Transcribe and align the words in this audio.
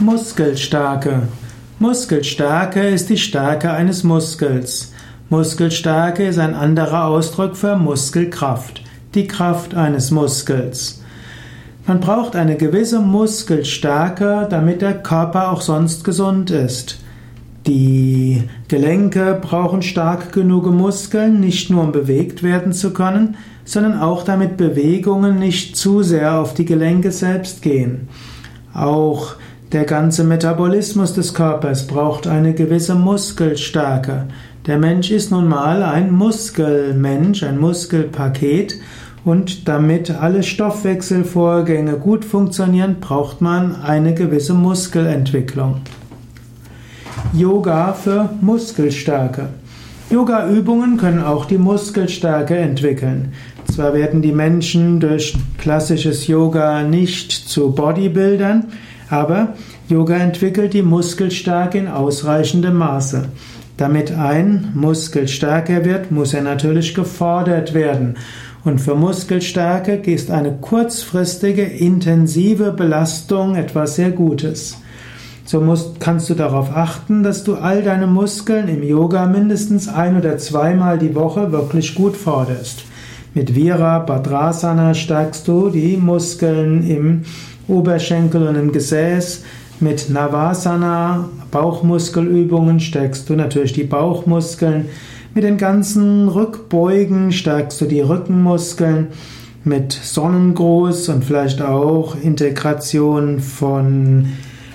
Muskelstärke. 0.00 1.28
Muskelstärke 1.78 2.88
ist 2.88 3.10
die 3.10 3.16
Stärke 3.16 3.70
eines 3.70 4.02
Muskels. 4.02 4.92
Muskelstärke 5.30 6.26
ist 6.26 6.40
ein 6.40 6.54
anderer 6.54 7.04
Ausdruck 7.04 7.56
für 7.56 7.76
Muskelkraft, 7.76 8.82
die 9.14 9.28
Kraft 9.28 9.76
eines 9.76 10.10
Muskels. 10.10 11.00
Man 11.86 12.00
braucht 12.00 12.34
eine 12.34 12.56
gewisse 12.56 12.98
Muskelstärke, 12.98 14.48
damit 14.50 14.82
der 14.82 14.94
Körper 14.94 15.52
auch 15.52 15.60
sonst 15.60 16.02
gesund 16.02 16.50
ist. 16.50 16.98
Die 17.68 18.42
Gelenke 18.66 19.38
brauchen 19.40 19.82
stark 19.82 20.32
genug 20.32 20.66
Muskeln, 20.72 21.38
nicht 21.38 21.70
nur 21.70 21.84
um 21.84 21.92
bewegt 21.92 22.42
werden 22.42 22.72
zu 22.72 22.92
können, 22.92 23.36
sondern 23.64 24.00
auch 24.00 24.24
damit 24.24 24.56
Bewegungen 24.56 25.38
nicht 25.38 25.76
zu 25.76 26.02
sehr 26.02 26.40
auf 26.40 26.52
die 26.52 26.64
Gelenke 26.64 27.12
selbst 27.12 27.62
gehen. 27.62 28.08
Auch 28.74 29.36
der 29.74 29.84
ganze 29.84 30.22
Metabolismus 30.22 31.14
des 31.14 31.34
Körpers 31.34 31.88
braucht 31.88 32.28
eine 32.28 32.54
gewisse 32.54 32.94
Muskelstärke. 32.94 34.26
Der 34.68 34.78
Mensch 34.78 35.10
ist 35.10 35.32
nun 35.32 35.48
mal 35.48 35.82
ein 35.82 36.12
Muskelmensch, 36.12 37.42
ein 37.42 37.58
Muskelpaket 37.58 38.78
und 39.24 39.66
damit 39.66 40.12
alle 40.12 40.44
Stoffwechselvorgänge 40.44 41.94
gut 41.94 42.24
funktionieren, 42.24 42.98
braucht 43.00 43.40
man 43.40 43.74
eine 43.82 44.14
gewisse 44.14 44.54
Muskelentwicklung. 44.54 45.80
Yoga 47.32 47.94
für 47.94 48.30
Muskelstärke. 48.42 49.48
Yoga-Übungen 50.08 50.98
können 50.98 51.24
auch 51.24 51.46
die 51.46 51.58
Muskelstärke 51.58 52.56
entwickeln. 52.56 53.32
Zwar 53.72 53.92
werden 53.92 54.22
die 54.22 54.30
Menschen 54.30 55.00
durch 55.00 55.36
klassisches 55.58 56.28
Yoga 56.28 56.84
nicht 56.84 57.32
zu 57.32 57.72
Bodybuildern, 57.72 58.66
aber 59.10 59.54
Yoga 59.88 60.16
entwickelt 60.16 60.74
die 60.74 60.82
Muskelstärke 60.82 61.78
in 61.78 61.88
ausreichendem 61.88 62.76
Maße. 62.76 63.28
Damit 63.76 64.12
ein 64.12 64.70
Muskel 64.74 65.26
stärker 65.26 65.84
wird, 65.84 66.10
muss 66.10 66.32
er 66.32 66.42
natürlich 66.42 66.94
gefordert 66.94 67.74
werden. 67.74 68.16
Und 68.64 68.80
für 68.80 68.94
Muskelstärke 68.94 69.96
ist 70.10 70.30
eine 70.30 70.52
kurzfristige, 70.52 71.62
intensive 71.62 72.72
Belastung 72.72 73.56
etwas 73.56 73.96
sehr 73.96 74.10
Gutes. 74.10 74.78
So 75.44 75.60
musst, 75.60 76.00
kannst 76.00 76.30
du 76.30 76.34
darauf 76.34 76.74
achten, 76.74 77.22
dass 77.22 77.44
du 77.44 77.56
all 77.56 77.82
deine 77.82 78.06
Muskeln 78.06 78.68
im 78.68 78.82
Yoga 78.82 79.26
mindestens 79.26 79.88
ein 79.88 80.16
oder 80.16 80.38
zweimal 80.38 80.98
die 80.98 81.14
Woche 81.14 81.52
wirklich 81.52 81.94
gut 81.94 82.16
forderst. 82.16 82.84
Mit 83.36 83.56
Vira 83.56 83.98
Bhadrasana 83.98 84.94
stärkst 84.94 85.48
du 85.48 85.68
die 85.68 85.96
Muskeln 85.96 86.88
im 86.88 87.22
Oberschenkel 87.66 88.46
und 88.46 88.54
im 88.54 88.70
Gesäß. 88.70 89.42
Mit 89.80 90.08
Navasana, 90.08 91.28
Bauchmuskelübungen, 91.50 92.78
stärkst 92.78 93.28
du 93.28 93.34
natürlich 93.34 93.72
die 93.72 93.82
Bauchmuskeln. 93.82 94.84
Mit 95.34 95.42
den 95.42 95.58
ganzen 95.58 96.28
Rückbeugen 96.28 97.32
stärkst 97.32 97.80
du 97.80 97.86
die 97.86 98.02
Rückenmuskeln. 98.02 99.08
Mit 99.64 99.90
Sonnengruß 99.92 101.08
und 101.08 101.24
vielleicht 101.24 101.60
auch 101.60 102.14
Integration 102.22 103.40
von 103.40 104.28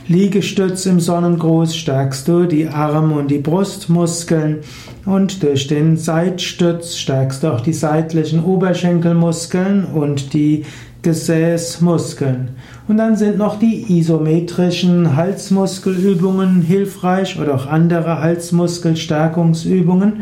Liegestütz 0.09 0.85
im 0.88 0.99
Sonnengruß 0.99 1.75
stärkst 1.75 2.27
du 2.27 2.45
die 2.45 2.67
Arm- 2.67 3.11
und 3.11 3.29
die 3.29 3.38
Brustmuskeln 3.38 4.61
und 5.05 5.43
durch 5.43 5.67
den 5.67 5.97
Seitstütz 5.97 6.97
stärkst 6.97 7.43
du 7.43 7.53
auch 7.53 7.61
die 7.61 7.73
seitlichen 7.73 8.43
Oberschenkelmuskeln 8.43 9.85
und 9.85 10.33
die 10.33 10.65
Gesäßmuskeln. 11.03 12.55
Und 12.87 12.97
dann 12.97 13.17
sind 13.17 13.37
noch 13.37 13.59
die 13.59 13.99
isometrischen 13.99 15.15
Halsmuskelübungen 15.15 16.63
hilfreich 16.63 17.39
oder 17.39 17.53
auch 17.53 17.67
andere 17.67 18.19
Halsmuskelstärkungsübungen, 18.19 20.21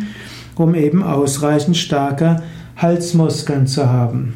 um 0.56 0.76
eben 0.76 1.02
ausreichend 1.02 1.78
starke 1.78 2.44
Halsmuskeln 2.76 3.68
zu 3.68 3.90
haben. 3.90 4.34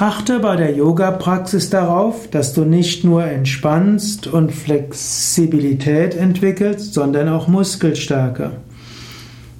Achte 0.00 0.40
bei 0.40 0.56
der 0.56 0.74
Yoga-Praxis 0.74 1.70
darauf, 1.70 2.28
dass 2.28 2.52
du 2.52 2.64
nicht 2.64 3.04
nur 3.04 3.24
entspannst 3.24 4.26
und 4.26 4.52
Flexibilität 4.52 6.16
entwickelst, 6.16 6.94
sondern 6.94 7.28
auch 7.28 7.48
Muskelstärke. 7.48 8.50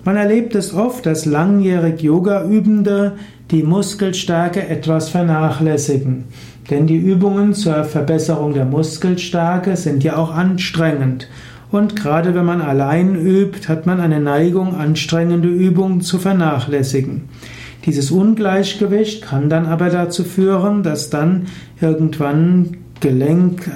Man 0.05 0.17
erlebt 0.17 0.55
es 0.55 0.75
oft, 0.75 1.07
dass 1.07 1.25
langjährig 1.25 2.03
Yoga-Übende 2.03 3.13
die 3.53 3.63
Muskelstärke 3.63 4.69
etwas 4.69 5.09
vernachlässigen. 5.09 6.25
Denn 6.69 6.87
die 6.87 6.99
Übungen 6.99 7.55
zur 7.55 7.85
Verbesserung 7.85 8.55
der 8.55 8.65
Muskelstärke 8.65 9.77
sind 9.77 10.03
ja 10.03 10.17
auch 10.17 10.35
anstrengend. 10.35 11.29
Und 11.71 11.97
gerade 11.97 12.35
wenn 12.35 12.45
man 12.45 12.61
allein 12.61 13.15
übt, 13.15 13.69
hat 13.69 13.87
man 13.87 14.01
eine 14.01 14.21
Neigung, 14.21 14.75
anstrengende 14.75 15.49
Übungen 15.49 16.01
zu 16.01 16.19
vernachlässigen. 16.19 17.29
Dieses 17.87 18.11
Ungleichgewicht 18.11 19.23
kann 19.23 19.51
dann 19.51 19.67
aber 19.67 19.91
dazu 19.91 20.25
führen, 20.25 20.83
dass 20.83 21.11
dann 21.11 21.47
irgendwann 21.81 22.79
Gelenk, 23.01 23.71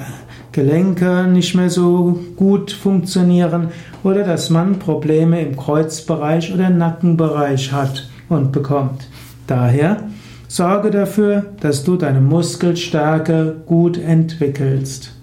Gelenke 0.53 1.25
nicht 1.25 1.55
mehr 1.55 1.69
so 1.69 2.19
gut 2.37 2.73
funktionieren 2.73 3.69
oder 4.03 4.25
dass 4.25 4.49
man 4.49 4.79
Probleme 4.79 5.43
im 5.43 5.57
Kreuzbereich 5.57 6.55
oder 6.55 6.71
Nackenbereich 6.71 7.73
hat 7.73 8.09
und 8.31 8.53
bekommt. 8.53 9.09
Daher 9.47 9.99
sorge 10.47 10.91
dafür, 10.91 11.45
dass 11.61 11.85
du 11.85 11.97
deine 11.97 12.23
Muskelstärke 12.23 13.57
gut 13.67 13.99
entwickelst. 13.99 15.18